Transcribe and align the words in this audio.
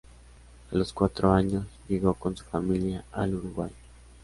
A 0.71 0.75
los 0.75 0.93
cuatro 0.93 1.31
años 1.31 1.67
llegó 1.87 2.15
con 2.15 2.35
su 2.35 2.43
familia 2.43 3.05
al 3.11 3.35
Uruguay. 3.35 3.69